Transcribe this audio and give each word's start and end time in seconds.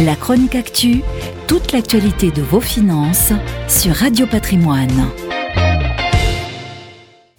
La 0.00 0.14
chronique 0.14 0.54
actu, 0.54 1.02
toute 1.48 1.72
l'actualité 1.72 2.30
de 2.30 2.40
vos 2.40 2.60
finances 2.60 3.32
sur 3.66 3.92
Radio 3.96 4.28
Patrimoine. 4.28 5.08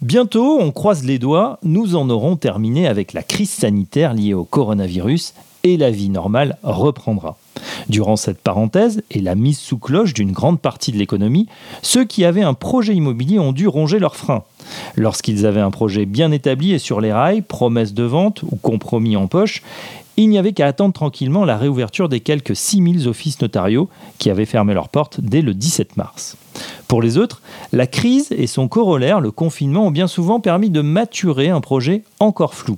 Bientôt, 0.02 0.58
on 0.60 0.70
croise 0.70 1.02
les 1.02 1.18
doigts, 1.18 1.58
nous 1.62 1.96
en 1.96 2.10
aurons 2.10 2.36
terminé 2.36 2.86
avec 2.86 3.14
la 3.14 3.22
crise 3.22 3.48
sanitaire 3.48 4.12
liée 4.12 4.34
au 4.34 4.44
coronavirus 4.44 5.32
et 5.62 5.78
la 5.78 5.90
vie 5.90 6.10
normale 6.10 6.58
reprendra. 6.62 7.38
Durant 7.88 8.16
cette 8.16 8.40
parenthèse 8.40 9.02
et 9.10 9.20
la 9.20 9.34
mise 9.34 9.58
sous 9.58 9.78
cloche 9.78 10.12
d'une 10.12 10.32
grande 10.32 10.60
partie 10.60 10.92
de 10.92 10.98
l'économie, 10.98 11.46
ceux 11.82 12.04
qui 12.04 12.24
avaient 12.24 12.42
un 12.42 12.54
projet 12.54 12.94
immobilier 12.94 13.38
ont 13.38 13.52
dû 13.52 13.68
ronger 13.68 13.98
leurs 13.98 14.16
freins. 14.16 14.44
Lorsqu'ils 14.96 15.46
avaient 15.46 15.60
un 15.60 15.70
projet 15.70 16.06
bien 16.06 16.30
établi 16.30 16.72
et 16.72 16.78
sur 16.78 17.00
les 17.00 17.12
rails, 17.12 17.42
promesse 17.42 17.94
de 17.94 18.04
vente 18.04 18.42
ou 18.42 18.56
compromis 18.56 19.16
en 19.16 19.26
poche, 19.26 19.62
il 20.16 20.28
n'y 20.28 20.38
avait 20.38 20.52
qu'à 20.52 20.66
attendre 20.66 20.92
tranquillement 20.92 21.44
la 21.44 21.56
réouverture 21.56 22.08
des 22.08 22.20
quelques 22.20 22.56
6000 22.56 23.08
offices 23.08 23.40
notariaux 23.40 23.88
qui 24.18 24.30
avaient 24.30 24.44
fermé 24.44 24.74
leurs 24.74 24.88
portes 24.88 25.20
dès 25.20 25.42
le 25.42 25.54
17 25.54 25.96
mars. 25.96 26.36
Pour 26.88 27.02
les 27.02 27.18
autres, 27.18 27.40
la 27.72 27.86
crise 27.86 28.32
et 28.32 28.46
son 28.46 28.68
corollaire, 28.68 29.20
le 29.20 29.30
confinement, 29.30 29.86
ont 29.86 29.90
bien 29.90 30.08
souvent 30.08 30.40
permis 30.40 30.70
de 30.70 30.80
maturer 30.80 31.48
un 31.48 31.60
projet 31.60 32.02
encore 32.18 32.54
flou. 32.54 32.76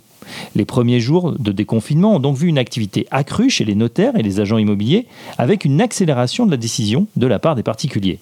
Les 0.54 0.64
premiers 0.64 1.00
jours 1.00 1.32
de 1.32 1.52
déconfinement 1.52 2.16
ont 2.16 2.20
donc 2.20 2.36
vu 2.36 2.48
une 2.48 2.58
activité 2.58 3.06
accrue 3.10 3.50
chez 3.50 3.64
les 3.64 3.74
notaires 3.74 4.16
et 4.16 4.22
les 4.22 4.40
agents 4.40 4.58
immobiliers, 4.58 5.06
avec 5.38 5.64
une 5.64 5.80
accélération 5.80 6.46
de 6.46 6.50
la 6.50 6.56
décision 6.56 7.06
de 7.16 7.26
la 7.26 7.38
part 7.38 7.54
des 7.54 7.62
particuliers. 7.62 8.20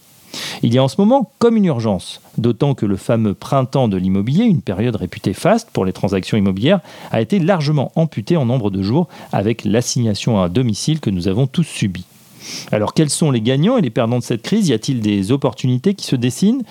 Il 0.62 0.74
y 0.74 0.78
a 0.78 0.82
en 0.82 0.88
ce 0.88 1.00
moment 1.00 1.30
comme 1.38 1.56
une 1.56 1.64
urgence, 1.64 2.20
d'autant 2.38 2.74
que 2.74 2.86
le 2.86 2.96
fameux 2.96 3.34
printemps 3.34 3.88
de 3.88 3.96
l'immobilier, 3.96 4.44
une 4.44 4.62
période 4.62 4.96
réputée 4.96 5.32
faste 5.32 5.70
pour 5.72 5.84
les 5.84 5.92
transactions 5.92 6.36
immobilières, 6.36 6.80
a 7.10 7.20
été 7.20 7.38
largement 7.38 7.92
amputé 7.96 8.36
en 8.36 8.46
nombre 8.46 8.70
de 8.70 8.82
jours 8.82 9.08
avec 9.32 9.64
l'assignation 9.64 10.40
à 10.40 10.48
domicile 10.48 11.00
que 11.00 11.10
nous 11.10 11.28
avons 11.28 11.46
tous 11.46 11.64
subie. 11.64 12.06
Alors 12.72 12.94
quels 12.94 13.10
sont 13.10 13.30
les 13.30 13.40
gagnants 13.40 13.76
et 13.76 13.82
les 13.82 13.90
perdants 13.90 14.18
de 14.18 14.24
cette 14.24 14.42
crise? 14.42 14.68
Y 14.68 14.72
a-t-il 14.72 15.00
des 15.00 15.32
opportunités 15.32 15.94
qui 15.94 16.06
se 16.06 16.16
dessinent? 16.16 16.62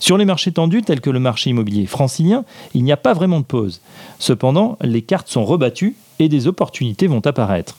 Sur 0.00 0.18
les 0.18 0.24
marchés 0.24 0.50
tendus 0.50 0.82
tels 0.82 1.00
que 1.00 1.10
le 1.10 1.20
marché 1.20 1.50
immobilier 1.50 1.86
francilien, 1.86 2.44
il 2.74 2.82
n'y 2.82 2.90
a 2.90 2.96
pas 2.96 3.12
vraiment 3.12 3.38
de 3.38 3.44
pause. 3.44 3.80
Cependant, 4.18 4.76
les 4.82 5.02
cartes 5.02 5.28
sont 5.28 5.44
rebattues 5.44 5.94
et 6.18 6.28
des 6.28 6.48
opportunités 6.48 7.06
vont 7.06 7.24
apparaître. 7.24 7.76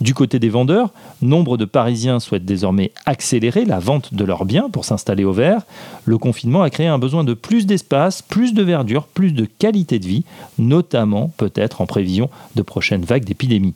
Du 0.00 0.14
côté 0.14 0.38
des 0.38 0.48
vendeurs, 0.48 0.90
nombre 1.20 1.58
de 1.58 1.66
Parisiens 1.66 2.20
souhaitent 2.20 2.46
désormais 2.46 2.92
accélérer 3.04 3.66
la 3.66 3.78
vente 3.78 4.14
de 4.14 4.24
leurs 4.24 4.46
biens 4.46 4.70
pour 4.70 4.86
s'installer 4.86 5.24
au 5.24 5.32
vert. 5.32 5.62
Le 6.06 6.16
confinement 6.16 6.62
a 6.62 6.70
créé 6.70 6.86
un 6.86 6.98
besoin 6.98 7.22
de 7.22 7.34
plus 7.34 7.66
d'espace, 7.66 8.22
plus 8.22 8.54
de 8.54 8.62
verdure, 8.62 9.06
plus 9.06 9.32
de 9.32 9.44
qualité 9.44 9.98
de 9.98 10.06
vie, 10.06 10.24
notamment 10.58 11.30
peut-être 11.36 11.82
en 11.82 11.86
prévision 11.86 12.30
de 12.54 12.62
prochaines 12.62 13.04
vagues 13.04 13.24
d'épidémie. 13.24 13.74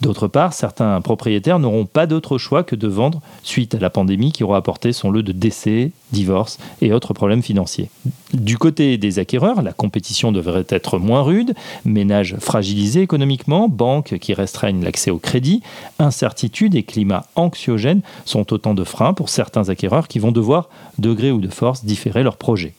D'autre 0.00 0.28
part, 0.28 0.52
certains 0.52 1.00
propriétaires 1.00 1.58
n'auront 1.58 1.86
pas 1.86 2.06
d'autre 2.06 2.38
choix 2.38 2.62
que 2.62 2.76
de 2.76 2.88
vendre 2.88 3.20
suite 3.42 3.74
à 3.74 3.78
la 3.78 3.90
pandémie 3.90 4.32
qui 4.32 4.44
aura 4.44 4.58
apporté 4.58 4.92
son 4.92 5.10
lot 5.10 5.22
de 5.22 5.32
décès, 5.32 5.92
divorces 6.12 6.58
et 6.80 6.92
autres 6.92 7.14
problèmes 7.14 7.42
financiers. 7.42 7.90
Du 8.32 8.58
côté 8.58 8.98
des 8.98 9.18
acquéreurs, 9.18 9.62
la 9.62 9.72
compétition 9.72 10.32
devrait 10.32 10.66
être 10.68 10.98
moins 10.98 11.22
rude, 11.22 11.54
ménages 11.84 12.36
fragilisés 12.38 13.02
économiquement, 13.02 13.68
banques 13.68 14.18
qui 14.18 14.34
restreignent 14.34 14.84
l'accès 14.84 15.10
au 15.10 15.18
crédit, 15.18 15.62
incertitudes 15.98 16.74
et 16.74 16.82
climat 16.82 17.24
anxiogène 17.36 18.02
sont 18.24 18.52
autant 18.52 18.74
de 18.74 18.84
freins 18.84 19.14
pour 19.14 19.28
certains 19.28 19.68
acquéreurs 19.68 20.08
qui 20.08 20.18
vont 20.18 20.32
devoir, 20.32 20.68
de 20.98 21.12
gré 21.12 21.32
ou 21.32 21.40
de 21.40 21.48
force, 21.48 21.84
différer 21.84 22.22
leurs 22.22 22.36
projets. 22.36 22.74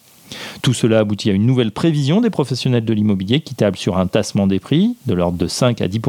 Tout 0.61 0.73
cela 0.73 0.99
aboutit 0.99 1.29
à 1.29 1.33
une 1.33 1.45
nouvelle 1.45 1.71
prévision 1.71 2.21
des 2.21 2.29
professionnels 2.29 2.85
de 2.85 2.93
l'immobilier 2.93 3.41
qui 3.41 3.55
table 3.55 3.77
sur 3.77 3.97
un 3.97 4.07
tassement 4.07 4.47
des 4.47 4.59
prix 4.59 4.95
de 5.05 5.13
l'ordre 5.13 5.37
de 5.37 5.47
5 5.47 5.81
à 5.81 5.87
10 5.87 5.99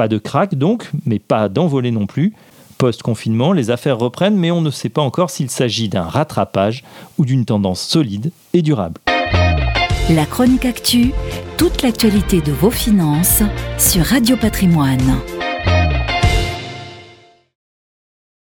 pas 0.00 0.08
de 0.08 0.16
crack 0.16 0.54
donc, 0.54 0.90
mais 1.04 1.18
pas 1.18 1.50
d'envolée 1.50 1.90
non 1.90 2.06
plus. 2.06 2.32
Post-confinement, 2.78 3.52
les 3.52 3.70
affaires 3.70 3.98
reprennent, 3.98 4.38
mais 4.38 4.50
on 4.50 4.62
ne 4.62 4.70
sait 4.70 4.88
pas 4.88 5.02
encore 5.02 5.28
s'il 5.28 5.50
s'agit 5.50 5.90
d'un 5.90 6.04
rattrapage 6.04 6.84
ou 7.18 7.26
d'une 7.26 7.44
tendance 7.44 7.82
solide 7.82 8.32
et 8.54 8.62
durable. 8.62 8.98
La 10.08 10.24
chronique 10.24 10.64
actu, 10.64 11.12
toute 11.58 11.82
l'actualité 11.82 12.40
de 12.40 12.50
vos 12.50 12.70
finances 12.70 13.42
sur 13.76 14.02
Radio 14.06 14.38
Patrimoine. 14.38 15.18